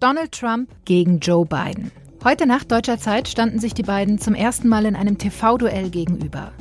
[0.00, 1.92] Donald Trump gegen Joe Biden.
[2.24, 6.52] Heute Nacht deutscher Zeit standen sich die beiden zum ersten Mal in einem TV-Duell gegenüber.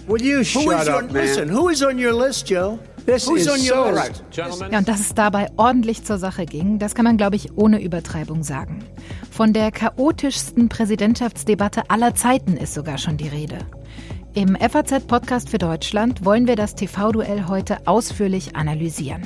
[4.71, 7.81] Ja, und dass es dabei ordentlich zur Sache ging, das kann man, glaube ich, ohne
[7.81, 8.83] Übertreibung sagen.
[9.31, 13.57] Von der chaotischsten Präsidentschaftsdebatte aller Zeiten ist sogar schon die Rede.
[14.33, 19.23] Im FAZ-Podcast für Deutschland wollen wir das TV-Duell heute ausführlich analysieren.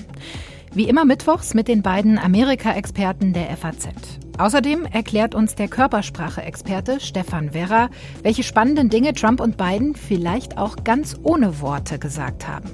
[0.76, 3.88] Wie immer mittwochs mit den beiden Amerika-Experten der FAZ.
[4.38, 7.88] Außerdem erklärt uns der Körpersprache-Experte Stefan Werra,
[8.24, 12.70] welche spannenden Dinge Trump und Biden vielleicht auch ganz ohne Worte gesagt haben.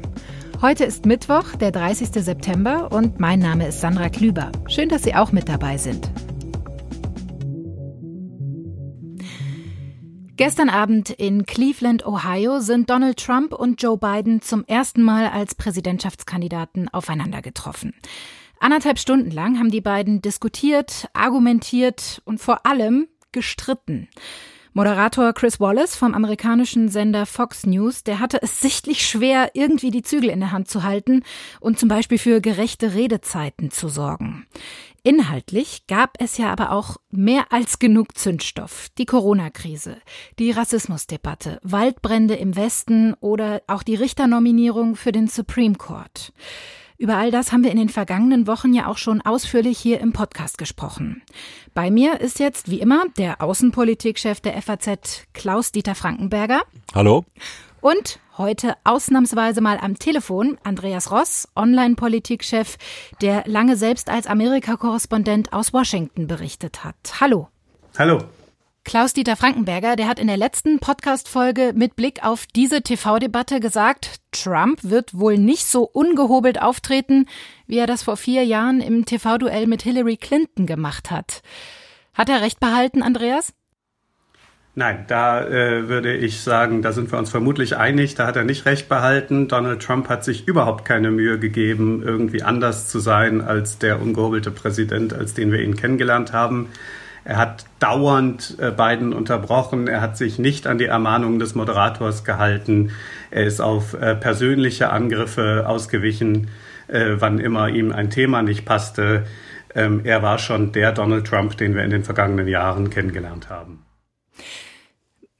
[0.63, 2.09] Heute ist Mittwoch, der 30.
[2.23, 4.51] September und mein Name ist Sandra Klüber.
[4.67, 6.09] Schön, dass Sie auch mit dabei sind.
[10.41, 15.53] Gestern Abend in Cleveland, Ohio, sind Donald Trump und Joe Biden zum ersten Mal als
[15.53, 17.93] Präsidentschaftskandidaten aufeinander getroffen.
[18.59, 24.09] Anderthalb Stunden lang haben die beiden diskutiert, argumentiert und vor allem gestritten.
[24.73, 30.01] Moderator Chris Wallace vom amerikanischen Sender Fox News, der hatte es sichtlich schwer, irgendwie die
[30.01, 31.23] Zügel in der Hand zu halten
[31.59, 34.47] und zum Beispiel für gerechte Redezeiten zu sorgen.
[35.03, 38.87] Inhaltlich gab es ja aber auch mehr als genug Zündstoff.
[38.97, 39.97] Die Corona-Krise,
[40.39, 46.31] die Rassismusdebatte, Waldbrände im Westen oder auch die Richternominierung für den Supreme Court.
[47.02, 50.13] Über all das haben wir in den vergangenen Wochen ja auch schon ausführlich hier im
[50.13, 51.24] Podcast gesprochen.
[51.74, 56.62] Bei mir ist jetzt, wie immer, der Außenpolitikchef der FAZ, Klaus-Dieter Frankenberger.
[56.94, 57.26] Hallo.
[57.82, 62.77] Und heute ausnahmsweise mal am Telefon Andreas Ross, Online-Politikchef,
[63.20, 67.19] der lange selbst als Amerika-Korrespondent aus Washington berichtet hat.
[67.19, 67.47] Hallo.
[67.97, 68.19] Hallo.
[68.84, 74.79] Klaus-Dieter Frankenberger, der hat in der letzten Podcast-Folge mit Blick auf diese TV-Debatte gesagt, Trump
[74.81, 77.28] wird wohl nicht so ungehobelt auftreten,
[77.68, 81.44] wie er das vor vier Jahren im TV-Duell mit Hillary Clinton gemacht hat.
[82.16, 83.53] Hat er recht behalten, Andreas?
[84.73, 88.16] Nein, da äh, würde ich sagen, da sind wir uns vermutlich einig.
[88.16, 89.47] Da hat er nicht recht behalten.
[89.47, 94.50] Donald Trump hat sich überhaupt keine Mühe gegeben, irgendwie anders zu sein als der ungehobelte
[94.50, 96.69] Präsident, als den wir ihn kennengelernt haben.
[97.23, 99.87] Er hat dauernd äh, Biden unterbrochen.
[99.87, 102.91] Er hat sich nicht an die Ermahnungen des Moderators gehalten.
[103.29, 106.49] Er ist auf äh, persönliche Angriffe ausgewichen,
[106.87, 109.25] äh, wann immer ihm ein Thema nicht passte.
[109.75, 113.85] Ähm, er war schon der Donald Trump, den wir in den vergangenen Jahren kennengelernt haben.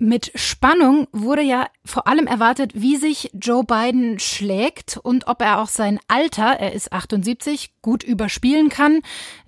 [0.04, 5.62] Mit Spannung wurde ja vor allem erwartet, wie sich Joe Biden schlägt und ob er
[5.62, 9.02] auch sein Alter, er ist 78, gut überspielen kann.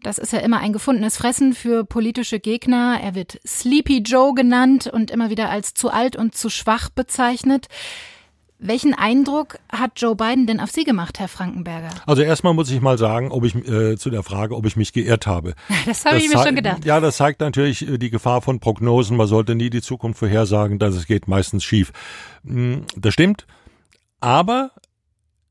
[0.04, 3.00] Das ist ja immer ein gefundenes Fressen für politische Gegner.
[3.02, 7.68] Er wird Sleepy Joe genannt und immer wieder als zu alt und zu schwach bezeichnet.
[8.66, 11.90] Welchen Eindruck hat Joe Biden denn auf Sie gemacht, Herr Frankenberger?
[12.06, 14.94] Also erstmal muss ich mal sagen, ob ich äh, zu der Frage, ob ich mich
[14.94, 15.54] geirrt habe.
[15.86, 16.86] Das habe ich mir schon gedacht.
[16.86, 19.18] Ja, das zeigt natürlich äh, die Gefahr von Prognosen.
[19.18, 21.92] Man sollte nie die Zukunft vorhersagen, dass es geht meistens schief.
[22.46, 23.46] Hm, das stimmt.
[24.22, 24.72] Aber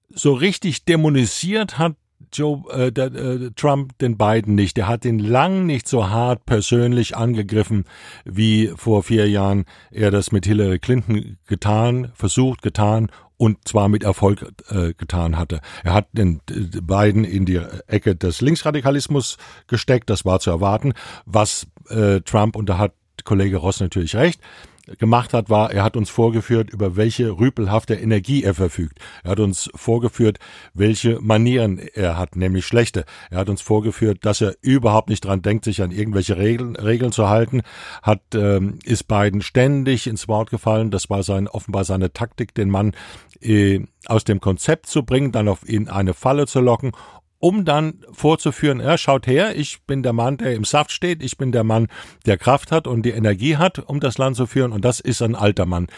[0.09, 1.97] so richtig dämonisiert hat
[2.33, 4.79] Joe äh, der, äh, Trump den Biden nicht.
[4.79, 7.85] Er hat ihn lang nicht so hart persönlich angegriffen,
[8.25, 14.05] wie vor vier Jahren er das mit Hillary Clinton getan, versucht, getan und zwar mit
[14.05, 15.61] Erfolg äh, getan hatte.
[15.83, 20.93] Er hat den äh, Biden in die Ecke des Linksradikalismus gesteckt, das war zu erwarten,
[21.27, 22.93] was äh, Trump, und da hat
[23.25, 24.41] Kollege Ross natürlich recht,
[24.99, 28.99] gemacht hat, war, er hat uns vorgeführt, über welche rüpelhafte Energie er verfügt.
[29.23, 30.39] Er hat uns vorgeführt,
[30.75, 33.05] welche Manieren er hat, nämlich schlechte.
[33.31, 37.13] Er hat uns vorgeführt, dass er überhaupt nicht dran denkt, sich an irgendwelche Regeln, Regeln
[37.13, 37.63] zu halten,
[38.03, 40.91] hat, ähm, ist beiden ständig ins Wort gefallen.
[40.91, 42.93] Das war sein, offenbar seine Taktik, den Mann
[43.41, 46.93] äh, aus dem Konzept zu bringen, dann auf ihn eine Falle zu locken
[47.43, 51.37] um dann vorzuführen, ja, schaut her, ich bin der Mann, der im Saft steht, ich
[51.37, 51.89] bin der Mann,
[52.25, 55.23] der Kraft hat und die Energie hat, um das Land zu führen, und das ist
[55.23, 55.89] ein alter Mann.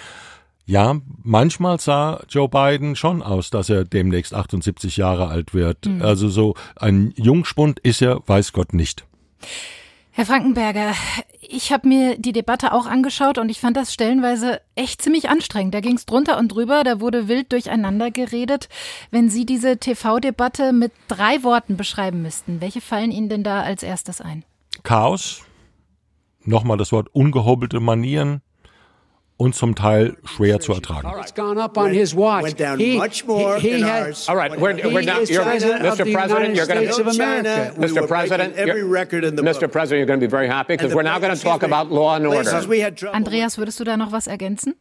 [0.65, 5.85] Ja, manchmal sah Joe Biden schon aus, dass er demnächst 78 Jahre alt wird.
[5.85, 6.01] Mhm.
[6.01, 9.05] Also so ein Jungspund ist er, weiß Gott nicht.
[10.17, 10.93] Herr Frankenberger,
[11.41, 15.75] ich habe mir die Debatte auch angeschaut und ich fand das stellenweise echt ziemlich anstrengend.
[15.75, 18.69] Da ging es drunter und drüber, da wurde wild durcheinander geredet.
[19.11, 23.83] Wenn Sie diese TV-Debatte mit drei Worten beschreiben müssten, welche fallen Ihnen denn da als
[23.83, 24.45] erstes ein?
[24.85, 25.43] Chaos,
[26.45, 28.41] nochmal das Wort ungehobelte Manieren,
[29.37, 31.11] und zum Teil schwer zu ertragen.
[31.21, 32.45] It's gone up on his watch.
[32.45, 35.27] Went down he, much more he, he has, All right, we're, we're down.
[35.27, 36.11] You're, Mr.
[36.13, 38.07] President, you're going to Mr.
[38.07, 39.71] President, every record in the Mr.
[39.71, 42.15] President, you're going to be very happy because we're now going to talk about law
[42.17, 42.51] and order.
[43.13, 44.75] Andreas, würdest du da noch was ergänzen?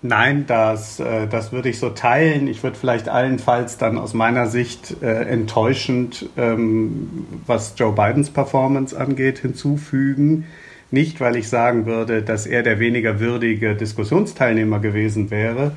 [0.00, 2.46] Nein, das, äh, das würde ich so teilen.
[2.46, 8.96] Ich würde vielleicht allenfalls dann aus meiner Sicht äh, enttäuschend, ähm, was Joe Bidens Performance
[8.96, 10.46] angeht, hinzufügen.
[10.90, 15.72] Nicht, weil ich sagen würde, dass er der weniger würdige Diskussionsteilnehmer gewesen wäre,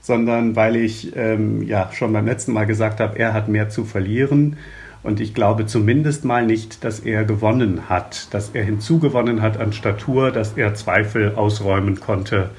[0.00, 3.84] sondern weil ich ähm, ja schon beim letzten Mal gesagt habe, er hat mehr zu
[3.84, 4.56] verlieren.
[5.02, 9.72] Und ich glaube zumindest mal nicht, dass er gewonnen hat, dass er hinzugewonnen hat an
[9.72, 12.50] Statur, dass er Zweifel ausräumen konnte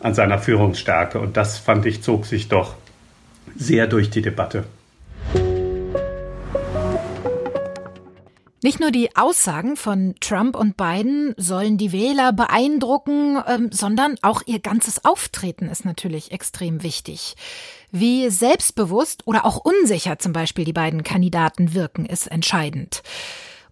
[0.00, 1.20] an seiner Führungsstärke.
[1.20, 2.76] Und das fand ich, zog sich doch
[3.56, 4.64] sehr durch die Debatte.
[8.64, 14.42] Nicht nur die Aussagen von Trump und Biden sollen die Wähler beeindrucken, ähm, sondern auch
[14.46, 17.34] ihr ganzes Auftreten ist natürlich extrem wichtig.
[17.90, 23.02] Wie selbstbewusst oder auch unsicher zum Beispiel die beiden Kandidaten wirken, ist entscheidend.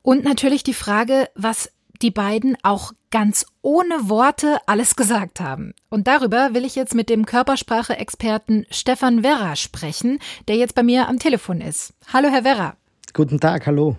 [0.02, 1.70] Und natürlich die Frage, was
[2.02, 5.72] die beiden auch ganz ohne Worte alles gesagt haben.
[5.88, 11.08] Und darüber will ich jetzt mit dem Körpersprache-Experten Stefan Werra sprechen, der jetzt bei mir
[11.08, 11.94] am Telefon ist.
[12.12, 12.74] Hallo, Herr Werra.
[13.12, 13.96] Guten Tag, hallo.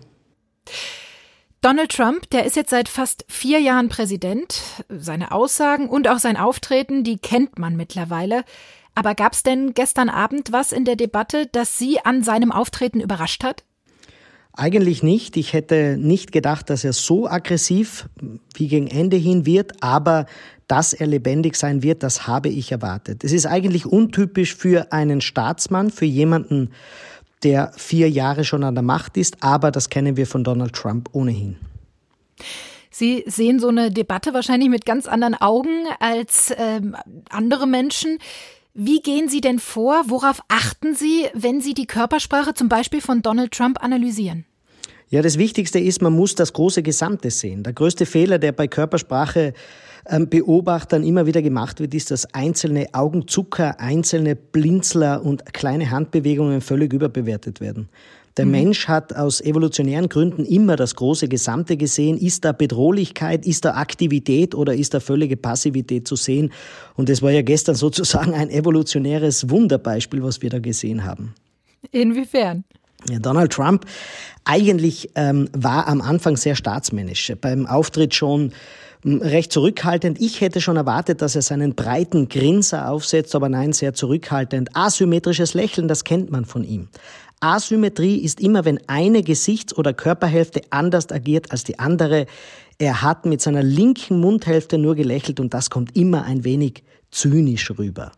[1.61, 4.61] Donald Trump, der ist jetzt seit fast vier Jahren Präsident.
[4.89, 8.43] Seine Aussagen und auch sein Auftreten, die kennt man mittlerweile.
[8.95, 12.99] Aber gab es denn gestern Abend was in der Debatte, das Sie an seinem Auftreten
[12.99, 13.63] überrascht hat?
[14.53, 15.37] Eigentlich nicht.
[15.37, 18.09] Ich hätte nicht gedacht, dass er so aggressiv
[18.55, 20.25] wie gegen Ende hin wird, aber
[20.67, 23.23] dass er lebendig sein wird, das habe ich erwartet.
[23.23, 26.71] Es ist eigentlich untypisch für einen Staatsmann, für jemanden,
[27.43, 31.09] der vier Jahre schon an der Macht ist, aber das kennen wir von Donald Trump
[31.13, 31.57] ohnehin.
[32.89, 36.95] Sie sehen so eine Debatte wahrscheinlich mit ganz anderen Augen als ähm,
[37.29, 38.19] andere Menschen.
[38.73, 40.03] Wie gehen Sie denn vor?
[40.07, 44.45] Worauf achten Sie, wenn Sie die Körpersprache zum Beispiel von Donald Trump analysieren?
[45.11, 47.63] Ja, das Wichtigste ist, man muss das große Gesamte sehen.
[47.63, 49.53] Der größte Fehler, der bei Körpersprache
[50.09, 56.61] ähm, Beobachtern immer wieder gemacht wird, ist, dass einzelne Augenzucker, einzelne Blinzler und kleine Handbewegungen
[56.61, 57.89] völlig überbewertet werden.
[58.37, 58.51] Der mhm.
[58.51, 62.17] Mensch hat aus evolutionären Gründen immer das große Gesamte gesehen.
[62.17, 66.53] Ist da Bedrohlichkeit, ist da Aktivität oder ist da völlige Passivität zu sehen?
[66.95, 71.33] Und es war ja gestern sozusagen ein evolutionäres Wunderbeispiel, was wir da gesehen haben.
[71.91, 72.63] Inwiefern?
[73.19, 73.85] Donald Trump
[74.45, 77.33] eigentlich ähm, war am Anfang sehr staatsmännisch.
[77.41, 78.53] Beim Auftritt schon
[79.03, 80.19] hm, recht zurückhaltend.
[80.19, 84.75] Ich hätte schon erwartet, dass er seinen breiten Grinser aufsetzt, aber nein, sehr zurückhaltend.
[84.75, 86.87] Asymmetrisches Lächeln, das kennt man von ihm.
[87.39, 92.27] Asymmetrie ist immer, wenn eine Gesichts- oder Körperhälfte anders agiert als die andere.
[92.77, 97.71] Er hat mit seiner linken Mundhälfte nur gelächelt und das kommt immer ein wenig zynisch
[97.77, 98.11] rüber.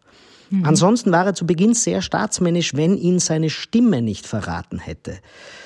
[0.54, 0.66] Mhm.
[0.66, 5.18] Ansonsten war er zu Beginn sehr staatsmännisch, wenn ihn seine Stimme nicht verraten hätte.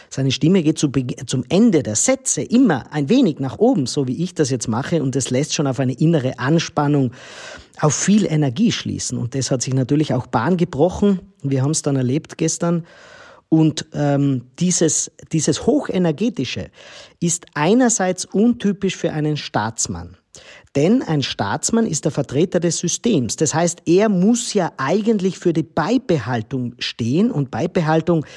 [0.10, 0.90] Seine Stimme geht zu
[1.26, 5.04] zum Ende der Sätze immer ein wenig nach oben, so wie ich das jetzt mache,
[5.04, 7.12] und es lässt schon auf eine innere Anspannung,
[7.82, 9.18] auf viel Energie schließen.
[9.18, 11.20] Und das hat sich natürlich auch Bahn gebrochen.
[11.44, 12.86] Wir haben es dann erlebt gestern.
[13.50, 16.70] Und ähm, dieses, dieses Hochenergetische
[17.20, 20.17] ist einerseits untypisch für einen Staatsmann.
[20.78, 23.36] Denn ein Staatsmann ist der Vertreter des Systems.
[23.36, 27.32] Das heißt, er muss ja eigentlich für die Beibehaltung stehen.
[27.32, 28.28] Und Beibehaltung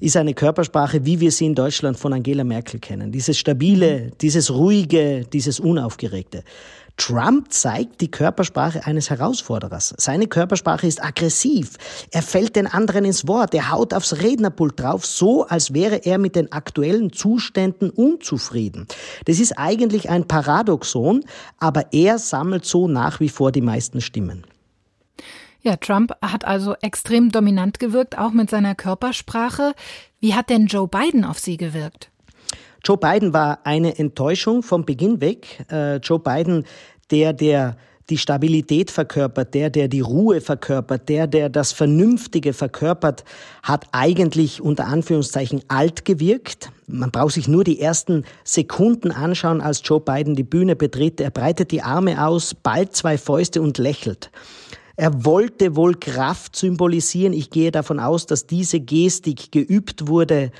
[0.00, 3.12] ist eine Körpersprache, wie wir sie in Deutschland von Angela Merkel kennen.
[3.12, 6.42] Dieses stabile, dieses ruhige, dieses unaufgeregte.
[6.96, 9.94] Trump zeigt die Körpersprache eines Herausforderers.
[9.98, 11.76] Seine Körpersprache ist aggressiv.
[12.12, 13.52] Er fällt den anderen ins Wort.
[13.54, 18.86] Er haut aufs Rednerpult drauf, so als wäre er mit den aktuellen Zuständen unzufrieden.
[19.24, 21.24] Das ist eigentlich ein Paradoxon,
[21.58, 24.46] aber er sammelt so nach wie vor die meisten Stimmen.
[25.62, 29.74] Ja, Trump hat also extrem dominant gewirkt, auch mit seiner Körpersprache.
[30.20, 32.10] Wie hat denn Joe Biden auf Sie gewirkt?
[32.84, 35.64] Joe Biden war eine Enttäuschung vom Beginn weg.
[35.70, 36.64] Äh, Joe Biden,
[37.10, 37.76] der, der
[38.10, 43.24] die Stabilität verkörpert, der, der die Ruhe verkörpert, der, der das Vernünftige verkörpert,
[43.62, 46.70] hat eigentlich unter Anführungszeichen alt gewirkt.
[46.86, 51.22] Man braucht sich nur die ersten Sekunden anschauen, als Joe Biden die Bühne betritt.
[51.22, 54.30] Er breitet die Arme aus, ballt zwei Fäuste und lächelt.
[54.96, 57.32] Er wollte wohl Kraft symbolisieren.
[57.32, 60.52] Ich gehe davon aus, dass diese Gestik geübt wurde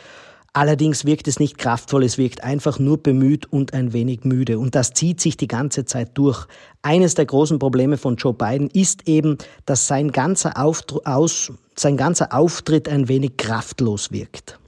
[0.56, 4.60] Allerdings wirkt es nicht kraftvoll, es wirkt einfach nur bemüht und ein wenig müde.
[4.60, 6.46] Und das zieht sich die ganze Zeit durch.
[6.80, 11.96] Eines der großen Probleme von Joe Biden ist eben, dass sein ganzer, Auftr aus, sein
[11.96, 14.60] ganzer Auftritt ein wenig kraftlos wirkt.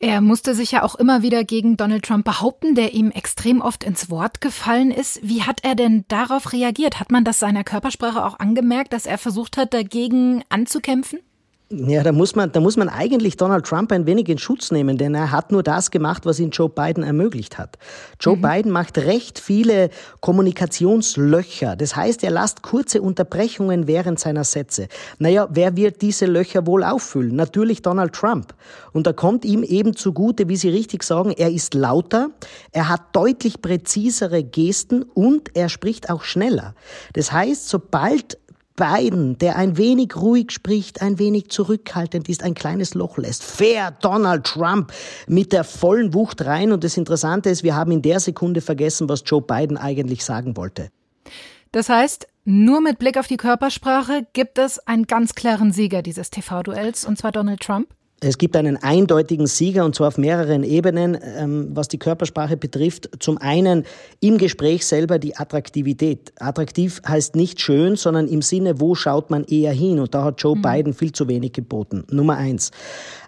[0.00, 3.84] Er musste sich ja auch immer wieder gegen Donald Trump behaupten, der ihm extrem oft
[3.84, 5.20] ins Wort gefallen ist.
[5.22, 6.98] Wie hat er denn darauf reagiert?
[6.98, 11.20] Hat man das seiner Körpersprache auch angemerkt, dass er versucht hat, dagegen anzukämpfen?
[11.68, 14.98] Ja, da muss man, da muss man eigentlich Donald Trump ein wenig in Schutz nehmen,
[14.98, 17.76] denn er hat nur das gemacht, was ihn Joe Biden ermöglicht hat.
[18.20, 18.42] Joe mhm.
[18.42, 21.74] Biden macht recht viele Kommunikationslöcher.
[21.74, 24.86] Das heißt, er lasst kurze Unterbrechungen während seiner Sätze.
[25.18, 27.34] Naja, wer wird diese Löcher wohl auffüllen?
[27.34, 28.54] Natürlich Donald Trump.
[28.92, 32.30] Und da kommt ihm eben zugute, wie Sie richtig sagen, er ist lauter,
[32.70, 36.76] er hat deutlich präzisere Gesten und er spricht auch schneller.
[37.12, 38.38] Das heißt, sobald
[38.76, 43.42] Biden, der ein wenig ruhig spricht, ein wenig zurückhaltend ist, ein kleines Loch lässt.
[43.42, 44.92] Fair Donald Trump
[45.26, 46.72] mit der vollen Wucht rein.
[46.72, 50.56] Und das Interessante ist, wir haben in der Sekunde vergessen, was Joe Biden eigentlich sagen
[50.56, 50.90] wollte.
[51.72, 56.30] Das heißt, nur mit Blick auf die Körpersprache gibt es einen ganz klaren Sieger dieses
[56.30, 57.88] TV-Duells, und zwar Donald Trump?
[58.20, 63.10] Es gibt einen eindeutigen Sieger und zwar auf mehreren Ebenen, ähm, was die Körpersprache betrifft.
[63.20, 63.84] Zum einen
[64.20, 66.32] im Gespräch selber die Attraktivität.
[66.38, 69.98] Attraktiv heißt nicht schön, sondern im Sinne, wo schaut man eher hin?
[69.98, 70.62] Und da hat Joe mhm.
[70.62, 72.04] Biden viel zu wenig geboten.
[72.10, 72.70] Nummer eins.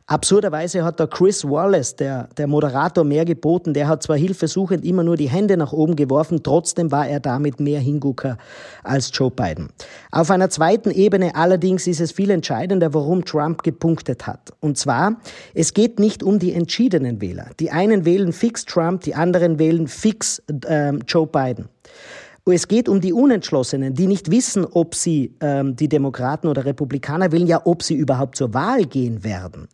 [0.08, 3.74] Absurderweise hat da Chris Wallace, der, der Moderator, mehr geboten.
[3.74, 7.60] Der hat zwar hilfesuchend immer nur die Hände nach oben geworfen, trotzdem war er damit
[7.60, 8.38] mehr Hingucker
[8.82, 9.68] als Joe Biden.
[10.10, 14.54] Auf einer zweiten Ebene allerdings ist es viel entscheidender, warum Trump gepunktet hat.
[14.60, 15.20] Und zwar,
[15.52, 17.50] es geht nicht um die entschiedenen Wähler.
[17.60, 21.68] Die einen wählen fix Trump, die anderen wählen fix äh, Joe Biden.
[22.46, 27.30] Es geht um die Unentschlossenen, die nicht wissen, ob sie ähm, die Demokraten oder Republikaner
[27.30, 29.68] wählen, ja, ob sie überhaupt zur Wahl gehen werden.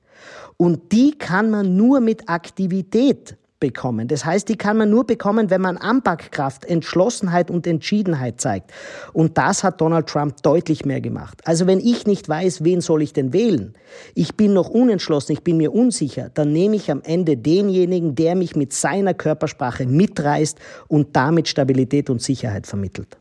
[0.57, 4.09] Und die kann man nur mit Aktivität bekommen.
[4.09, 8.73] Das heißt, die kann man nur bekommen, wenn man Anpackkraft, Entschlossenheit und Entschiedenheit zeigt.
[9.15, 11.41] Und das hat Donald Trump deutlich mehr gemacht.
[11.45, 13.73] Also wenn ich nicht weiß, wen soll ich denn wählen,
[14.15, 18.35] ich bin noch unentschlossen, ich bin mir unsicher, dann nehme ich am Ende denjenigen, der
[18.35, 20.59] mich mit seiner Körpersprache mitreißt
[20.89, 23.17] und damit Stabilität und Sicherheit vermittelt.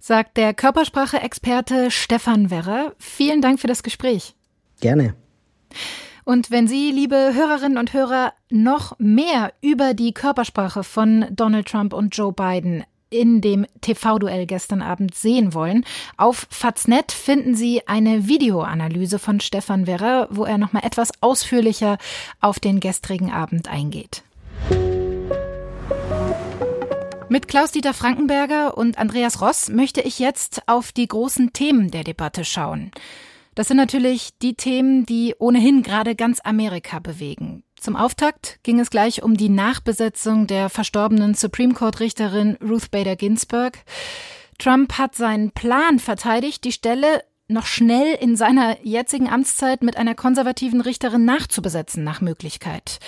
[0.00, 2.92] Sagt der Körpersprache-Experte Stefan Werrer.
[2.98, 4.34] Vielen Dank für das Gespräch.
[4.80, 5.14] Gerne.
[6.24, 11.92] Und wenn Sie, liebe Hörerinnen und Hörer, noch mehr über die Körpersprache von Donald Trump
[11.92, 15.84] und Joe Biden in dem TV-Duell gestern Abend sehen wollen.
[16.16, 21.98] Auf Faznet finden Sie eine Videoanalyse von Stefan Werrer, wo er nochmal etwas ausführlicher
[22.40, 24.22] auf den gestrigen Abend eingeht.
[27.28, 32.44] Mit Klaus-Dieter Frankenberger und Andreas Ross möchte ich jetzt auf die großen Themen der Debatte
[32.44, 32.90] schauen.
[33.54, 37.62] Das sind natürlich die Themen, die ohnehin gerade ganz Amerika bewegen.
[37.78, 43.14] Zum Auftakt ging es gleich um die Nachbesetzung der verstorbenen Supreme Court Richterin Ruth Bader
[43.14, 43.78] Ginsburg.
[44.58, 50.14] Trump hat seinen Plan verteidigt, die Stelle noch schnell in seiner jetzigen Amtszeit mit einer
[50.14, 52.98] konservativen Richterin nachzubesetzen nach Möglichkeit.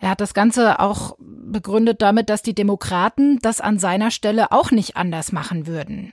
[0.00, 4.72] Er hat das Ganze auch begründet damit, dass die Demokraten das an seiner Stelle auch
[4.72, 6.12] nicht anders machen würden.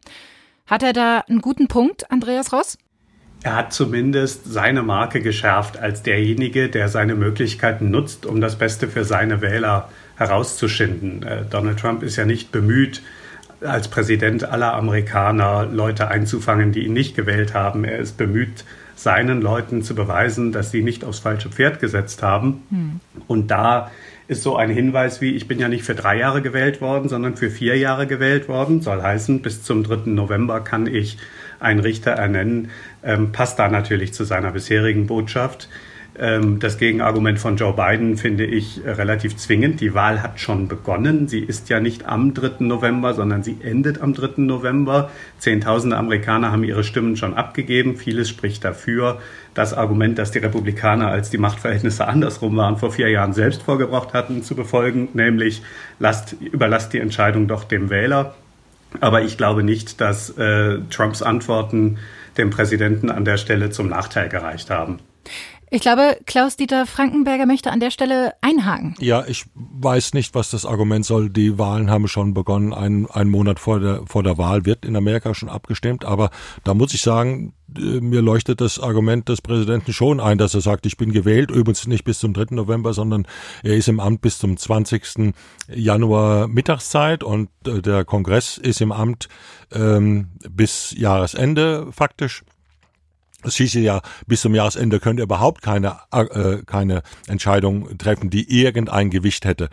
[0.68, 2.78] Hat er da einen guten Punkt, Andreas Ross?
[3.41, 8.88] Er hat zumindest seine Marke geschärft als derjenige, der seine Möglichkeiten nutzt, um das Beste
[8.88, 11.24] für seine Wähler herauszuschinden.
[11.24, 13.01] Äh, Donald Trump ist ja nicht bemüht,
[13.62, 17.84] als Präsident aller Amerikaner Leute einzufangen, die ihn nicht gewählt haben.
[17.84, 18.63] Er ist bemüht,
[18.96, 22.63] seinen Leuten zu beweisen, dass sie nicht aufs falsche Pferd gesetzt haben.
[22.69, 23.00] Hm.
[23.27, 23.91] Und da
[24.27, 27.36] ist so ein Hinweis wie, ich bin ja nicht für drei Jahre gewählt worden, sondern
[27.36, 28.81] für vier Jahre gewählt worden.
[28.81, 30.12] Soll heißen, bis zum 3.
[30.12, 31.17] November kann ich
[31.60, 32.72] einen Richter ernennen,
[33.04, 35.70] ähm, passt da natürlich zu seiner bisherigen Botschaft.
[36.20, 39.80] Ähm, das Gegenargument von Joe Biden finde ich relativ zwingend.
[39.80, 41.30] Die Wahl hat schon begonnen.
[41.30, 42.66] Sie ist ja nicht am 3.
[42.66, 44.42] November, sondern sie endet am 3.
[44.42, 45.12] November.
[45.38, 47.96] Zehntausende Amerikaner haben ihre Stimmen schon abgegeben.
[47.96, 49.20] Vieles spricht dafür.
[49.54, 54.13] Das Argument, dass die Republikaner, als die Machtverhältnisse andersrum waren, vor vier Jahren selbst vorgebracht
[54.13, 55.62] hatten, zu befolgen, nämlich
[56.00, 58.36] lasst, überlasst die Entscheidung doch dem Wähler.
[59.00, 61.98] Aber ich glaube nicht, dass äh, Trumps Antworten
[62.38, 65.00] dem Präsidenten an der Stelle zum Nachteil gereicht haben.
[65.71, 68.95] Ich glaube, Klaus-Dieter Frankenberger möchte an der Stelle einhaken.
[68.99, 71.29] Ja, ich weiß nicht, was das Argument soll.
[71.29, 72.73] Die Wahlen haben schon begonnen.
[72.73, 76.05] Ein, ein Monat vor der, vor der Wahl wird in Amerika schon abgestimmt.
[76.05, 76.31] Aber
[76.63, 80.61] da muss ich sagen, äh, mir leuchtet das Argument des Präsidenten schon ein, dass er
[80.61, 82.55] sagt, ich bin gewählt, übrigens nicht bis zum 3.
[82.55, 83.27] November, sondern
[83.61, 85.33] er ist im Amt bis zum 20.
[85.67, 89.29] Januar Mittagszeit und äh, der Kongress ist im Amt
[89.71, 92.43] ähm, bis Jahresende faktisch.
[93.43, 98.62] Es hieße ja, bis zum Jahresende könnte er überhaupt keine, äh, keine Entscheidung treffen, die
[98.62, 99.69] irgendein Gewicht hätte.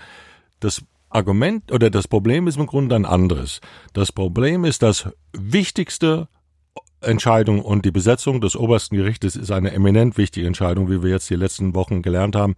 [0.61, 3.61] Das Argument oder das Problem ist im Grunde ein anderes.
[3.93, 6.29] Das Problem ist, dass wichtigste
[7.01, 11.31] Entscheidung und die Besetzung des obersten Gerichtes ist eine eminent wichtige Entscheidung, wie wir jetzt
[11.31, 12.55] die letzten Wochen gelernt haben.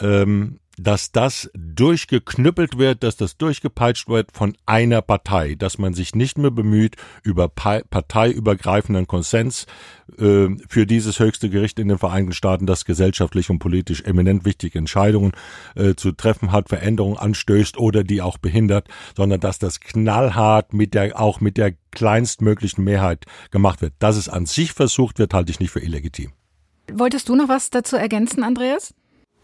[0.00, 6.14] Ähm, dass das durchgeknüppelt wird, dass das durchgepeitscht wird von einer Partei, dass man sich
[6.14, 9.66] nicht mehr bemüht, über parteiübergreifenden Konsens
[10.18, 14.78] äh, für dieses höchste Gericht in den Vereinigten Staaten, das gesellschaftlich und politisch eminent wichtige
[14.78, 15.32] Entscheidungen
[15.74, 20.94] äh, zu treffen hat, Veränderungen anstößt oder die auch behindert, sondern dass das knallhart mit
[20.94, 23.92] der auch mit der kleinstmöglichen Mehrheit gemacht wird.
[23.98, 26.32] Dass es an sich versucht wird, halte ich nicht für illegitim.
[26.90, 28.94] Wolltest du noch was dazu ergänzen, Andreas?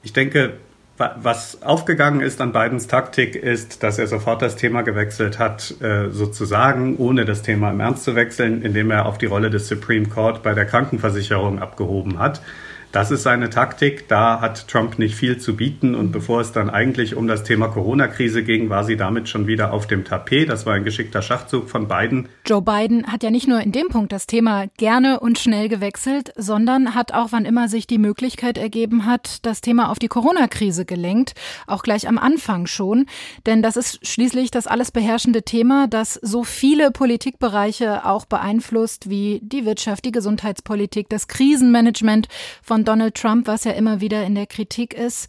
[0.02, 0.58] Ich denke,
[0.98, 6.10] was aufgegangen ist an Bidens Taktik ist, dass er sofort das Thema gewechselt hat, äh,
[6.10, 10.08] sozusagen, ohne das Thema im Ernst zu wechseln, indem er auf die Rolle des Supreme
[10.08, 12.42] Court bei der Krankenversicherung abgehoben hat.
[12.90, 14.08] Das ist seine Taktik.
[14.08, 15.94] Da hat Trump nicht viel zu bieten.
[15.94, 19.74] Und bevor es dann eigentlich um das Thema Corona-Krise ging, war sie damit schon wieder
[19.74, 20.48] auf dem Tapet.
[20.48, 22.28] Das war ein geschickter Schachzug von Biden.
[22.46, 26.32] Joe Biden hat ja nicht nur in dem Punkt das Thema gerne und schnell gewechselt,
[26.36, 30.86] sondern hat auch, wann immer sich die Möglichkeit ergeben hat, das Thema auf die Corona-Krise
[30.86, 31.34] gelenkt.
[31.66, 33.04] Auch gleich am Anfang schon.
[33.44, 39.40] Denn das ist schließlich das alles beherrschende Thema, das so viele Politikbereiche auch beeinflusst, wie
[39.42, 42.28] die Wirtschaft, die Gesundheitspolitik, das Krisenmanagement
[42.62, 45.28] von von Donald Trump, was ja immer wieder in der Kritik ist.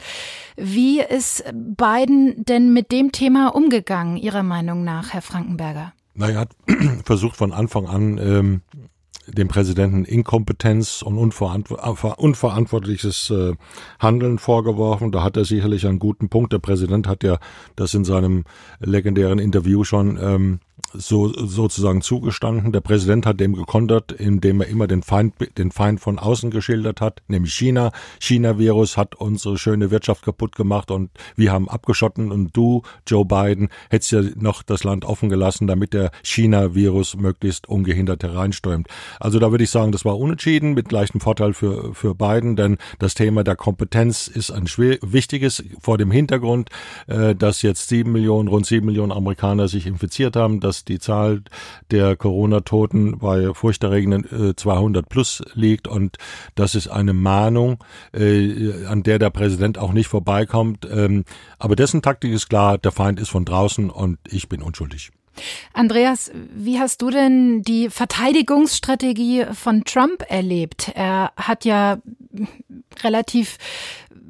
[0.56, 5.94] Wie ist Biden denn mit dem Thema umgegangen, Ihrer Meinung nach, Herr Frankenberger?
[6.13, 6.51] Na, er hat
[7.06, 8.62] versucht von Anfang an ähm,
[9.25, 13.56] dem Präsidenten Inkompetenz und unverantwortliches äh,
[14.00, 15.12] Handeln vorgeworfen.
[15.12, 16.53] Da hat er sicherlich einen guten Punkt.
[16.53, 17.39] Der Präsident hat ja
[17.75, 18.44] das in seinem
[18.79, 20.60] legendären Interview schon ähm,
[20.93, 22.72] so sozusagen zugestanden.
[22.72, 27.01] Der Präsident hat dem gekontert, indem er immer den Feind, den Feind von außen geschildert
[27.01, 27.91] hat, nämlich China.
[28.19, 33.69] China-Virus hat unsere schöne Wirtschaft kaputt gemacht und wir haben abgeschotten und du, Joe Biden,
[33.89, 38.88] hättest ja noch das Land offen gelassen, damit der China-Virus möglichst ungehindert hereinströmt.
[39.19, 42.77] Also da würde ich sagen, das war unentschieden mit leichtem Vorteil für, für Biden, denn
[43.00, 46.69] das Thema der Kompetenz ist ein schwer, wichtiges vor dem Hintergrund,
[47.08, 51.41] äh, dass jetzt sieben Millionen, rund sieben Millionen Amerikaner sich infiziert haben, dass die Zahl
[51.91, 56.17] der Corona-Toten bei furchterregenden äh, 200 plus liegt und
[56.55, 57.83] das ist eine Mahnung,
[58.13, 60.88] äh, an der der Präsident auch nicht vorbeikommt.
[60.91, 61.25] Ähm,
[61.57, 65.12] aber dessen Taktik ist klar, der Feind ist von draußen und ich bin unschuldig.
[65.74, 70.91] Andreas, wie hast du denn die Verteidigungsstrategie von Trump erlebt?
[70.95, 72.00] Er hat ja
[73.03, 73.57] relativ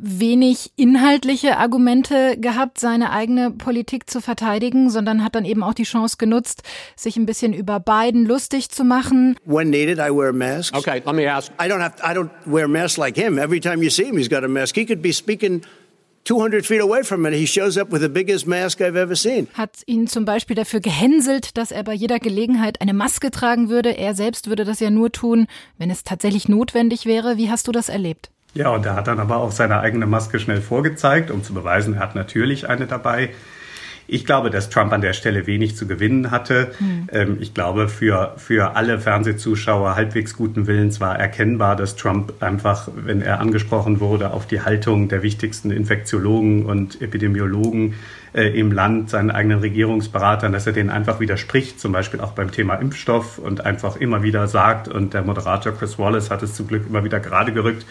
[0.02, 5.84] wenig inhaltliche Argumente gehabt, seine eigene Politik zu verteidigen, sondern hat dann eben auch die
[5.84, 6.64] Chance genutzt,
[6.96, 9.36] sich ein bisschen über Biden lustig zu machen.
[9.46, 10.76] When needed, I wear a mask.
[10.76, 11.52] Okay, let me ask.
[11.62, 11.96] I don't have.
[12.04, 13.38] I don't wear a mask like him.
[13.38, 14.76] Every time you see him, he's got a mask.
[14.76, 15.62] He could be speaking
[16.26, 17.34] 200 feet away from it.
[17.34, 19.48] He shows up with the biggest mask I've ever seen.
[19.54, 23.98] Hat ihn zum Beispiel dafür gehänselt, dass er bei jeder Gelegenheit eine Maske tragen würde.
[23.98, 27.38] Er selbst würde das ja nur tun, wenn es tatsächlich notwendig wäre.
[27.38, 28.30] Wie hast du das erlebt?
[28.54, 31.96] Ja, und er hat dann aber auch seine eigene Maske schnell vorgezeigt, um zu beweisen,
[31.96, 33.30] er hat natürlich eine dabei.
[34.12, 36.72] Ich glaube, dass Trump an der Stelle wenig zu gewinnen hatte.
[36.80, 37.38] Mhm.
[37.40, 43.22] ich glaube, für, für alle Fernsehzuschauer halbwegs guten Willens war erkennbar, dass Trump einfach, wenn
[43.22, 47.94] er angesprochen wurde, auf die Haltung der wichtigsten Infektiologen und Epidemiologen
[48.34, 52.52] äh, im Land, seinen eigenen Regierungsberatern, dass er denen einfach widerspricht, zum Beispiel auch beim
[52.52, 56.68] Thema Impfstoff und einfach immer wieder sagt, und der Moderator Chris Wallace hat es zum
[56.68, 57.86] Glück immer wieder gerade gerückt,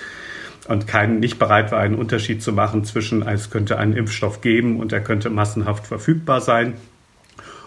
[0.68, 4.78] und kein, nicht bereit war, einen Unterschied zu machen zwischen, es könnte einen Impfstoff geben
[4.78, 6.74] und er könnte massenhaft verfügbar sein.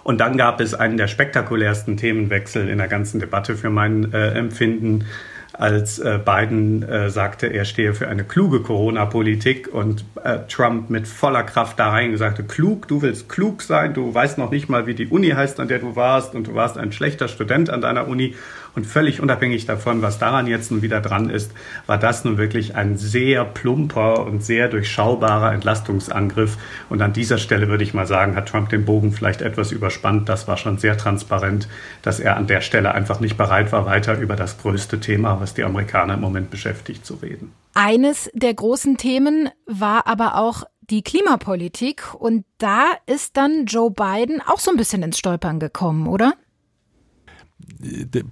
[0.04, 4.32] Und dann gab es einen der spektakulärsten Themenwechsel in der ganzen Debatte für mein äh,
[4.32, 5.06] Empfinden,
[5.54, 11.08] als äh, Biden äh, sagte, er stehe für eine kluge Corona-Politik und äh, Trump mit
[11.08, 14.88] voller Kraft da rein sagte, klug, du willst klug sein, du weißt noch nicht mal,
[14.88, 17.82] wie die Uni heißt, an der du warst und du warst ein schlechter Student an
[17.82, 18.36] deiner Uni
[18.76, 21.52] und völlig unabhängig davon, was daran jetzt nun wieder dran ist,
[21.88, 26.58] war das nun wirklich ein sehr plumper und sehr durchschaubarer Entlastungsangriff.
[26.90, 30.30] Und an dieser Stelle würde ich mal sagen, hat Trump den Bogen vielleicht etwas überspannt.
[30.30, 31.68] Das war schon sehr transparent,
[32.02, 35.54] dass er an der Stelle einfach nicht bereit war, weiter über das größte Thema, was
[35.54, 37.54] die Amerikaner im Moment beschäftigt, zu reden.
[37.74, 44.42] Eines der großen Themen war aber auch die Klimapolitik und da ist dann Joe Biden
[44.46, 46.34] auch so ein bisschen ins Stolpern gekommen, oder?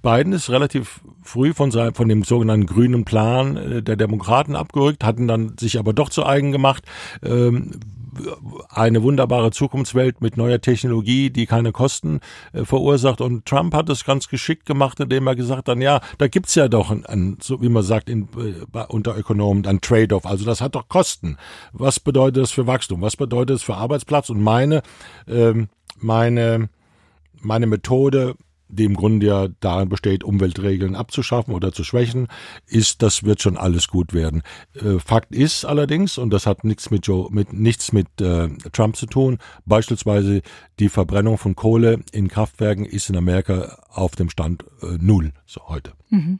[0.01, 5.03] Biden ist relativ früh von, seinem, von dem sogenannten grünen Plan äh, der Demokraten abgerückt,
[5.03, 6.83] hatten dann sich aber doch zu eigen gemacht.
[7.23, 7.79] Ähm,
[8.69, 12.19] eine wunderbare Zukunftswelt mit neuer Technologie, die keine Kosten
[12.53, 13.21] äh, verursacht.
[13.21, 16.67] Und Trump hat es ganz geschickt gemacht, indem er gesagt hat, ja, da gibt's ja
[16.67, 20.25] doch ein, ein so wie man sagt in, äh, unter Ökonomen, ein Trade-off.
[20.25, 21.37] Also das hat doch Kosten.
[21.71, 23.01] Was bedeutet das für Wachstum?
[23.01, 24.29] Was bedeutet es für Arbeitsplatz?
[24.29, 24.81] Und meine,
[25.27, 26.69] ähm, meine,
[27.41, 28.35] meine Methode
[28.69, 32.27] die im Grunde ja darin besteht, Umweltregeln abzuschaffen oder zu schwächen,
[32.67, 34.43] ist, das wird schon alles gut werden.
[34.75, 38.95] Äh, Fakt ist allerdings, und das hat nichts mit Joe, mit nichts mit äh, Trump
[38.95, 40.41] zu tun, beispielsweise
[40.79, 45.67] die Verbrennung von Kohle in Kraftwerken ist in Amerika auf dem Stand äh, null so
[45.67, 45.91] heute.
[46.09, 46.39] Mhm.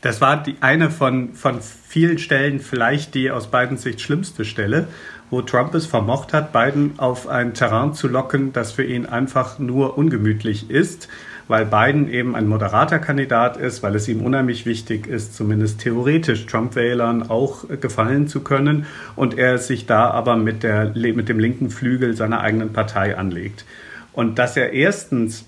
[0.00, 4.86] Das war die eine von, von vielen Stellen, vielleicht die aus beiden Sicht schlimmste Stelle,
[5.30, 9.58] wo Trump es vermocht hat, Biden auf ein Terrain zu locken, das für ihn einfach
[9.58, 11.08] nur ungemütlich ist
[11.48, 16.46] weil Biden eben ein moderater Kandidat ist, weil es ihm unheimlich wichtig ist, zumindest theoretisch
[16.46, 21.70] Trump-Wählern auch gefallen zu können und er sich da aber mit, der, mit dem linken
[21.70, 23.64] Flügel seiner eigenen Partei anlegt.
[24.12, 25.46] Und dass er erstens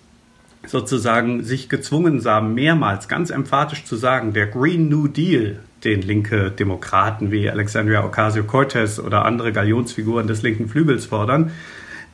[0.66, 6.50] sozusagen sich gezwungen sah, mehrmals ganz emphatisch zu sagen, der Green New Deal, den linke
[6.50, 11.50] Demokraten wie Alexandria Ocasio-Cortez oder andere Galionsfiguren des linken Flügels fordern,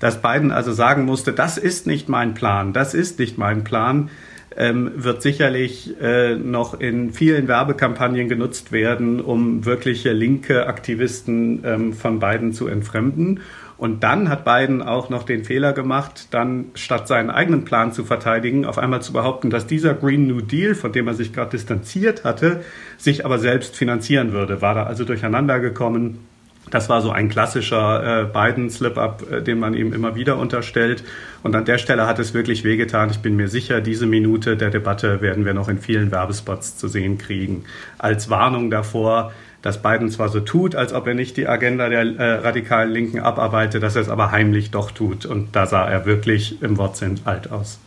[0.00, 4.10] dass Biden also sagen musste, das ist nicht mein Plan, das ist nicht mein Plan,
[4.56, 11.92] ähm, wird sicherlich äh, noch in vielen Werbekampagnen genutzt werden, um wirkliche linke Aktivisten ähm,
[11.92, 13.40] von Biden zu entfremden.
[13.78, 18.04] Und dann hat Biden auch noch den Fehler gemacht, dann statt seinen eigenen Plan zu
[18.04, 21.50] verteidigen, auf einmal zu behaupten, dass dieser Green New Deal, von dem er sich gerade
[21.50, 22.64] distanziert hatte,
[22.96, 24.62] sich aber selbst finanzieren würde.
[24.62, 26.20] War da also durcheinander gekommen
[26.70, 31.04] das war so ein klassischer äh, Biden-Slip-Up, äh, den man ihm immer wieder unterstellt.
[31.42, 33.10] Und an der Stelle hat es wirklich wehgetan.
[33.10, 36.88] Ich bin mir sicher, diese Minute der Debatte werden wir noch in vielen Werbespots zu
[36.88, 37.64] sehen kriegen.
[37.98, 42.02] Als Warnung davor, dass Biden zwar so tut, als ob er nicht die Agenda der
[42.02, 45.24] äh, radikalen Linken abarbeitet, dass er es aber heimlich doch tut.
[45.24, 47.78] Und da sah er wirklich im Wortsinn alt aus.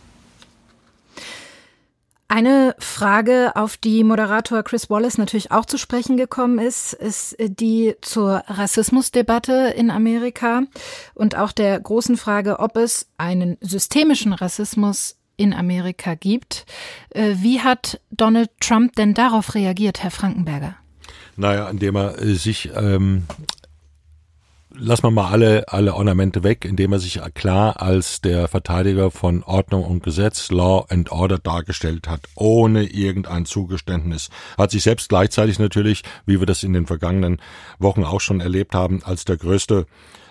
[2.40, 7.96] Eine Frage, auf die Moderator Chris Wallace natürlich auch zu sprechen gekommen ist, ist die
[8.00, 10.62] zur Rassismusdebatte in Amerika
[11.12, 16.64] und auch der großen Frage, ob es einen systemischen Rassismus in Amerika gibt.
[17.10, 20.76] Äh, wie hat Donald Trump denn darauf reagiert, Herr Frankenberger?
[21.36, 23.24] Naja, indem er sich ähm,
[24.80, 29.42] lassen wir mal alle, alle Ornamente weg, indem er sich klar als der Verteidiger von
[29.42, 34.30] Ordnung und Gesetz, Law and Order dargestellt hat, ohne irgendein Zugeständnis.
[34.58, 37.40] Hat sich selbst gleichzeitig natürlich, wie wir das in den vergangenen
[37.78, 39.86] Wochen auch schon erlebt haben, als der größte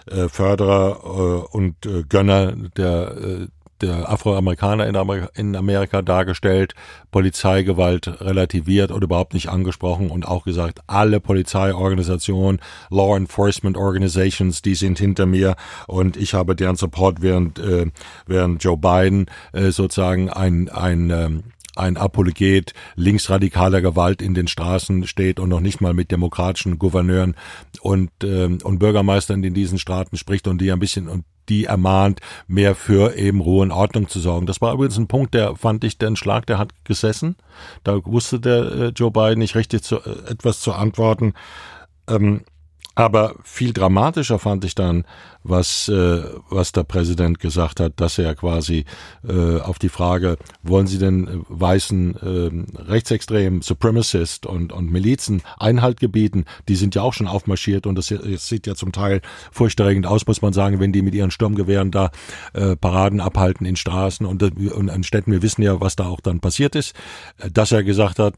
[0.08, 3.48] äh, Förderer äh, und äh, Gönner der äh,
[3.82, 6.74] der Afroamerikaner in, Amerika, in Amerika dargestellt,
[7.12, 14.76] Polizeigewalt relativiert oder überhaupt nicht angesprochen und auch gesagt, alle Polizeiorganisationen, Law Enforcement Organizations, die
[14.76, 15.56] sind hinter mir
[15.88, 17.88] und ich habe deren Support, während, äh,
[18.28, 21.44] während Joe Biden äh, sozusagen ein, ein ähm,
[21.80, 27.36] ein Apologet linksradikaler Gewalt in den Straßen steht und noch nicht mal mit demokratischen Gouverneuren
[27.82, 32.20] und, äh, und Bürgermeistern in diesen Staaten spricht und die ein bisschen und die ermahnt,
[32.48, 34.46] mehr für eben Ruhe und Ordnung zu sorgen.
[34.46, 37.36] Das war übrigens ein Punkt, der fand ich, der Schlag, der hat gesessen.
[37.84, 41.34] Da wusste der äh, Joe Biden nicht richtig zu, äh, etwas zu antworten.
[42.08, 42.42] Ähm,
[43.00, 45.06] aber viel dramatischer fand ich dann,
[45.42, 48.84] was, äh, was der Präsident gesagt hat, dass er quasi
[49.26, 55.44] äh, auf die Frage, wollen Sie denn äh, weißen äh, Rechtsextremen, Supremacist und, und Milizen
[55.58, 56.44] Einhalt gebieten?
[56.68, 60.28] Die sind ja auch schon aufmarschiert und das, das sieht ja zum Teil furchterregend aus,
[60.28, 62.12] muss man sagen, wenn die mit ihren Sturmgewehren da
[62.52, 65.32] äh, Paraden abhalten in Straßen und, und in Städten.
[65.32, 66.94] Wir wissen ja, was da auch dann passiert ist,
[67.50, 68.34] dass er gesagt hat,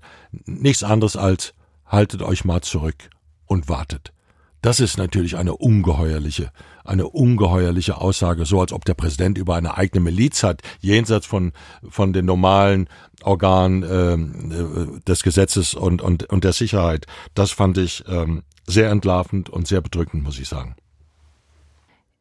[0.45, 1.56] nichts anderes als
[1.88, 3.10] haltet euch mal zurück
[3.47, 4.13] und wartet.
[4.62, 6.52] Das ist natürlich eine ungeheuerliche,
[6.86, 11.52] eine ungeheuerliche Aussage, so als ob der Präsident über eine eigene Miliz hat, jenseits von,
[11.89, 12.88] von den normalen
[13.24, 17.08] Organen ähm, äh, des Gesetzes und, und, und der Sicherheit.
[17.34, 20.76] Das fand ich ähm, sehr entlarvend und sehr bedrückend, muss ich sagen.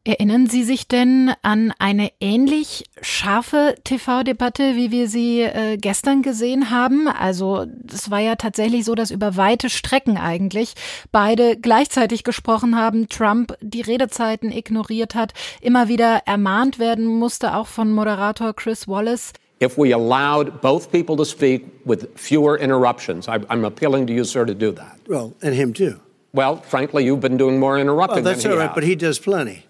[0.03, 6.71] Erinnern Sie sich denn an eine ähnlich scharfe TV-Debatte, wie wir sie äh, gestern gesehen
[6.71, 7.07] haben?
[7.07, 10.73] Also es war ja tatsächlich so, dass über weite Strecken eigentlich
[11.11, 17.67] beide gleichzeitig gesprochen haben, Trump die Redezeiten ignoriert hat, immer wieder ermahnt werden musste, auch
[17.67, 19.33] von Moderator Chris Wallace.
[19.61, 24.23] If we allowed both people to speak with fewer interruptions, I, I'm appealing to you,
[24.23, 24.97] sir, to do that.
[25.07, 25.99] Well, and him too.
[26.33, 28.75] Well, frankly, you've been doing more interrupting well, that's than all he right, has.
[28.75, 29.65] but he does plenty.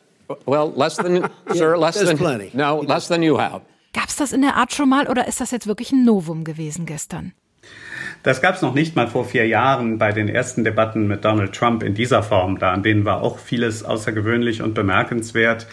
[0.45, 2.51] Well, less than, sir, less than, plenty.
[2.53, 3.61] no, less than you have.
[3.93, 6.85] Gab's das in der Art schon mal oder ist das jetzt wirklich ein Novum gewesen
[6.85, 7.33] gestern?
[8.23, 11.53] Das gab es noch nicht mal vor vier Jahren bei den ersten Debatten mit Donald
[11.53, 12.59] Trump in dieser Form.
[12.59, 15.67] Da an denen war auch vieles außergewöhnlich und bemerkenswert.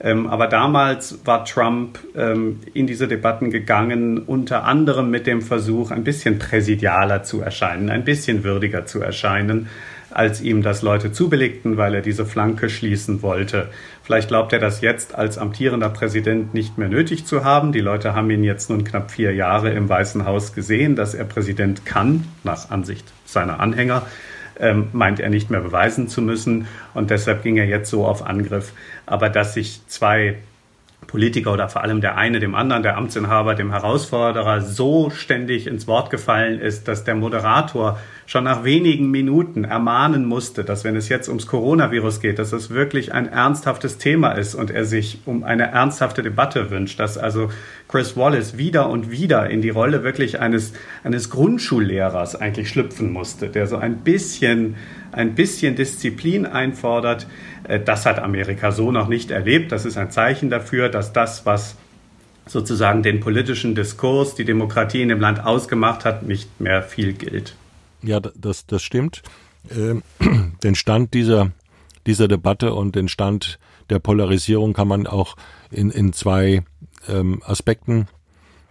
[0.00, 5.92] Ähm, aber damals war Trump ähm, in diese Debatten gegangen, unter anderem mit dem Versuch,
[5.92, 9.68] ein bisschen präsidialer zu erscheinen, ein bisschen würdiger zu erscheinen
[10.14, 13.68] als ihm das Leute zubelegten, weil er diese Flanke schließen wollte.
[14.02, 17.72] Vielleicht glaubt er das jetzt als amtierender Präsident nicht mehr nötig zu haben.
[17.72, 21.24] Die Leute haben ihn jetzt nun knapp vier Jahre im Weißen Haus gesehen, dass er
[21.24, 24.06] Präsident kann, nach Ansicht seiner Anhänger.
[24.60, 28.24] Ähm, meint er nicht mehr beweisen zu müssen und deshalb ging er jetzt so auf
[28.24, 28.72] Angriff.
[29.04, 30.36] Aber dass sich zwei
[31.06, 35.86] Politiker oder vor allem der eine dem anderen, der Amtsinhaber, dem Herausforderer, so ständig ins
[35.86, 41.08] Wort gefallen ist, dass der Moderator schon nach wenigen Minuten ermahnen musste, dass wenn es
[41.08, 45.44] jetzt ums Coronavirus geht, dass es wirklich ein ernsthaftes Thema ist und er sich um
[45.44, 47.50] eine ernsthafte Debatte wünscht, dass also
[47.88, 53.48] Chris Wallace wieder und wieder in die Rolle wirklich eines, eines Grundschullehrers eigentlich schlüpfen musste,
[53.48, 54.76] der so ein bisschen,
[55.14, 57.26] ein bisschen Disziplin einfordert.
[57.64, 59.72] Äh, das hat Amerika so noch nicht erlebt.
[59.72, 61.76] Das ist ein Zeichen dafür, dass das, was
[62.46, 67.56] sozusagen den politischen Diskurs, die Demokratie in dem Land ausgemacht hat, nicht mehr viel gilt.
[68.02, 69.22] Ja, das, das stimmt.
[69.74, 70.02] Ähm,
[70.62, 71.52] den Stand dieser,
[72.06, 73.58] dieser Debatte und den Stand
[73.90, 75.36] der Polarisierung kann man auch
[75.70, 76.62] in, in zwei
[77.08, 78.08] ähm, Aspekten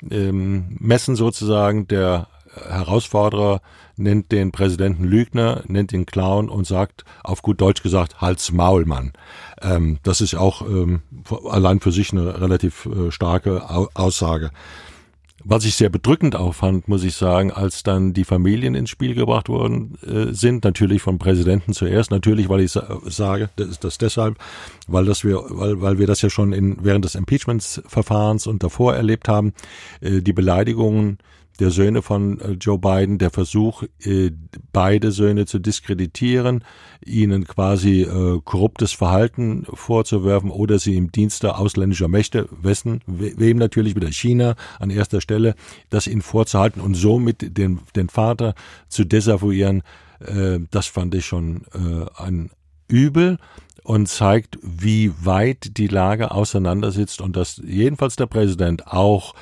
[0.10, 1.88] ähm, messen sozusagen.
[1.88, 3.62] Der Herausforderer
[3.96, 8.86] nennt den Präsidenten Lügner, nennt ihn Clown und sagt, auf gut Deutsch gesagt, Hals Maul,
[8.86, 9.14] Mann.
[9.62, 11.02] Ähm, das ist auch ähm,
[11.50, 14.52] allein für sich eine relativ äh, starke Aussage.
[15.46, 19.14] Was ich sehr bedrückend auch fand, muss ich sagen, als dann die Familien ins Spiel
[19.14, 23.84] gebracht worden äh, sind, natürlich vom Präsidenten zuerst, natürlich, weil ich sa sage, das ist
[23.84, 24.38] das deshalb,
[24.88, 28.96] weil das wir, weil, weil wir das ja schon in, während des Impeachment-Verfahrens und davor
[28.96, 29.54] erlebt haben,
[30.00, 31.18] äh, die Beleidigungen
[31.60, 34.32] der Söhne von äh, Joe Biden, der Versuch, äh,
[34.72, 36.64] beide Söhne zu diskreditieren,
[37.06, 43.96] ihnen quasi äh, korruptes Verhalten vorzuwerfen oder sie im Dienste ausländischer Mächte, wessen, wem natürlich
[43.96, 45.56] wieder China an erster Stelle,
[45.90, 48.56] das ihnen vorzuhalten und somit den, den Vater
[48.88, 49.84] zu desavouieren,
[50.72, 51.64] das fand ich schon
[52.16, 52.50] ein
[52.88, 53.38] Übel
[53.84, 59.34] und zeigt, wie weit die Lage auseinandersitzt und dass jedenfalls der Präsident auch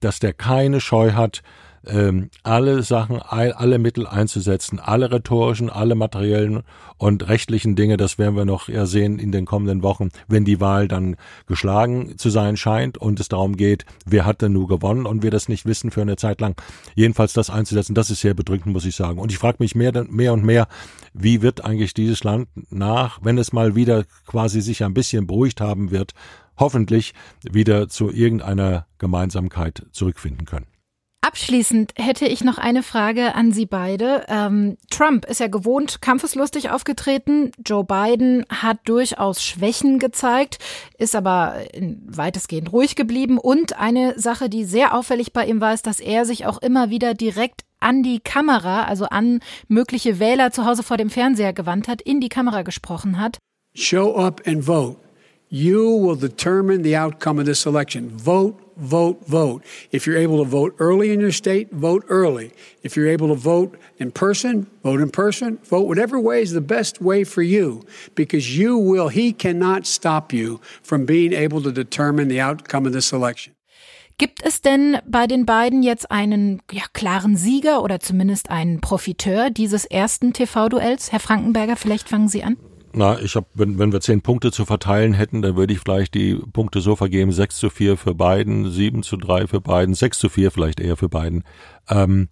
[0.00, 1.42] dass der keine Scheu hat,
[1.86, 6.62] ähm, alle Sachen, alle Mittel einzusetzen, alle rhetorischen, alle materiellen
[6.98, 10.60] und rechtlichen Dinge, das werden wir noch eher sehen in den kommenden Wochen, wenn die
[10.60, 15.06] Wahl dann geschlagen zu sein scheint und es darum geht, wer hat denn nur gewonnen
[15.06, 16.60] und wir das nicht wissen für eine Zeit lang.
[16.94, 19.18] Jedenfalls das einzusetzen, das ist sehr bedrückend, muss ich sagen.
[19.18, 20.68] Und ich frage mich mehr, mehr und mehr,
[21.12, 25.60] wie wird eigentlich dieses Land nach, wenn es mal wieder quasi sich ein bisschen beruhigt
[25.60, 26.14] haben wird,
[26.58, 30.66] hoffentlich wieder zu irgendeiner Gemeinsamkeit zurückfinden können.
[31.26, 34.24] Abschließend hätte ich noch eine Frage an Sie beide.
[34.28, 37.50] Ähm, Trump ist ja gewohnt kampfeslustig aufgetreten.
[37.66, 40.58] Joe Biden hat durchaus Schwächen gezeigt,
[40.98, 41.56] ist aber
[42.06, 43.38] weitestgehend ruhig geblieben.
[43.38, 46.90] Und eine Sache, die sehr auffällig bei ihm war, ist, dass er sich auch immer
[46.90, 51.88] wieder direkt an die Kamera, also an mögliche Wähler zu Hause vor dem Fernseher gewandt
[51.88, 53.38] hat, in die Kamera gesprochen hat.
[53.74, 55.05] Show up and vote.
[55.48, 58.10] You will determine the outcome of this election.
[58.10, 59.62] Vote, vote, vote.
[59.92, 62.52] If you're able to vote early in your state, vote early.
[62.82, 65.58] If you're able to vote in person, vote in person.
[65.62, 67.84] Vote whatever way is the best way for you
[68.16, 72.92] because you will, he cannot stop you from being able to determine the outcome of
[72.92, 73.52] this election.
[74.18, 79.50] Gibt es denn bei den beiden jetzt einen ja, klaren Sieger oder zumindest einen Profiteur
[79.50, 81.12] dieses ersten TV-Duells?
[81.12, 82.56] Herr Frankenberger, vielleicht fangen Sie an.
[82.98, 86.14] Na, ich habe, wenn, wenn wir zehn Punkte zu verteilen hätten, dann würde ich vielleicht
[86.14, 90.18] die Punkte so vergeben, sechs zu vier für beiden, sieben zu drei für beiden, sechs
[90.18, 91.44] zu vier vielleicht eher für beiden.
[91.90, 92.30] Ähm,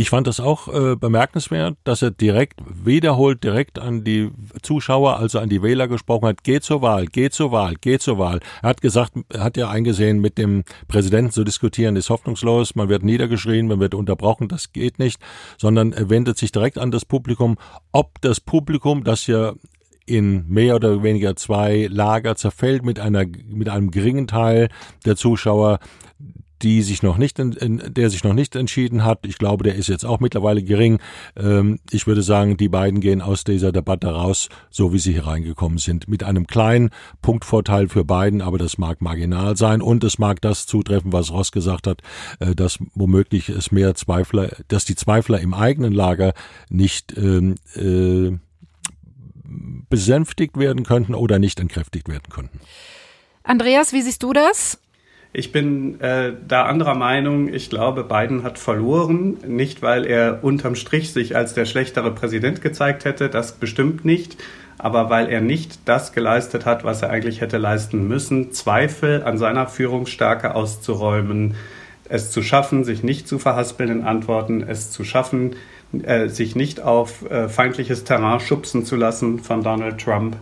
[0.00, 4.30] ich fand das auch äh, bemerkenswert, dass er direkt, wiederholt direkt an die
[4.62, 8.16] Zuschauer, also an die Wähler gesprochen hat, geht zur Wahl, geht zur Wahl, geht zur
[8.16, 8.40] Wahl.
[8.62, 12.88] Er hat gesagt, er hat ja eingesehen, mit dem Präsidenten zu diskutieren ist hoffnungslos, man
[12.88, 15.20] wird niedergeschrien, man wird unterbrochen, das geht nicht,
[15.58, 17.58] sondern er wendet sich direkt an das Publikum,
[17.92, 19.52] ob das Publikum, das ja
[20.06, 24.70] in mehr oder weniger zwei Lager zerfällt mit einer mit einem geringen Teil
[25.04, 25.78] der Zuschauer,
[26.62, 29.26] die sich noch nicht, der sich noch nicht entschieden hat.
[29.26, 31.00] Ich glaube, der ist jetzt auch mittlerweile gering.
[31.36, 35.26] Ähm, ich würde sagen, die beiden gehen aus dieser Debatte raus, so wie sie hier
[35.26, 36.90] reingekommen sind, mit einem kleinen
[37.22, 41.52] Punktvorteil für beiden, aber das mag marginal sein und es mag das zutreffen, was Ross
[41.52, 42.02] gesagt hat,
[42.40, 46.34] äh, dass womöglich es mehr Zweifler, dass die Zweifler im eigenen Lager
[46.68, 48.36] nicht ähm, äh,
[49.88, 52.60] besänftigt werden könnten oder nicht entkräftigt werden könnten.
[53.42, 54.78] Andreas, wie siehst du das?
[55.32, 57.52] Ich bin äh, da anderer Meinung.
[57.52, 59.36] Ich glaube, Biden hat verloren.
[59.46, 64.36] Nicht, weil er unterm Strich sich als der schlechtere Präsident gezeigt hätte, das bestimmt nicht,
[64.76, 69.38] aber weil er nicht das geleistet hat, was er eigentlich hätte leisten müssen, Zweifel an
[69.38, 71.54] seiner Führungsstärke auszuräumen,
[72.08, 75.54] es zu schaffen, sich nicht zu verhaspeln in Antworten, es zu schaffen,
[76.02, 80.36] äh, sich nicht auf äh, feindliches Terrain schubsen zu lassen von Donald Trump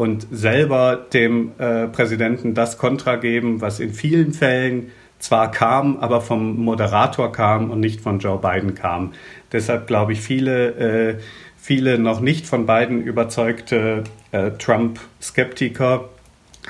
[0.00, 6.22] und selber dem äh, Präsidenten das Kontra geben, was in vielen Fällen zwar kam, aber
[6.22, 9.12] vom Moderator kam und nicht von Joe Biden kam.
[9.52, 11.18] Deshalb glaube ich, viele, äh,
[11.58, 16.08] viele noch nicht von Biden überzeugte äh, Trump-Skeptiker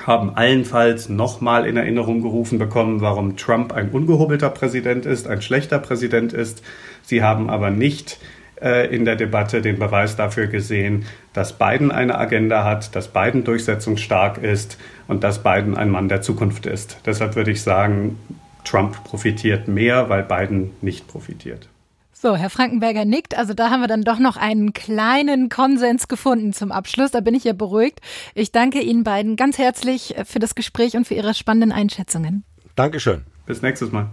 [0.05, 5.79] haben allenfalls nochmal in Erinnerung gerufen bekommen, warum Trump ein ungehobelter Präsident ist, ein schlechter
[5.79, 6.63] Präsident ist.
[7.01, 8.17] Sie haben aber nicht
[8.61, 14.37] in der Debatte den Beweis dafür gesehen, dass Biden eine Agenda hat, dass Biden durchsetzungsstark
[14.37, 16.99] ist und dass Biden ein Mann der Zukunft ist.
[17.05, 18.19] Deshalb würde ich sagen,
[18.63, 21.67] Trump profitiert mehr, weil Biden nicht profitiert.
[22.13, 23.35] So, Herr Frankenberger nickt.
[23.35, 27.09] Also da haben wir dann doch noch einen kleinen Konsens gefunden zum Abschluss.
[27.09, 27.99] Da bin ich ja beruhigt.
[28.35, 32.43] Ich danke Ihnen beiden ganz herzlich für das Gespräch und für Ihre spannenden Einschätzungen.
[32.75, 33.23] Dankeschön.
[33.47, 34.11] Bis nächstes Mal.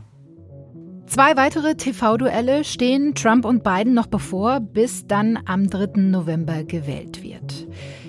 [1.08, 6.02] Zwei weitere TV-Duelle stehen Trump und Biden noch bevor, bis dann am 3.
[6.02, 7.66] November gewählt wird.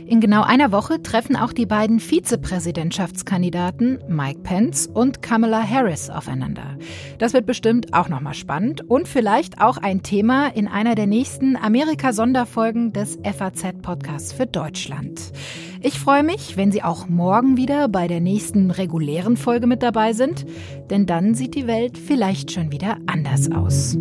[0.09, 6.79] In genau einer Woche treffen auch die beiden Vizepräsidentschaftskandidaten Mike Pence und Kamala Harris aufeinander.
[7.19, 11.55] Das wird bestimmt auch nochmal spannend und vielleicht auch ein Thema in einer der nächsten
[11.55, 15.31] Amerika-Sonderfolgen des FAZ-Podcasts für Deutschland.
[15.79, 20.13] Ich freue mich, wenn Sie auch morgen wieder bei der nächsten regulären Folge mit dabei
[20.13, 20.47] sind,
[20.89, 23.95] denn dann sieht die Welt vielleicht schon wieder anders aus.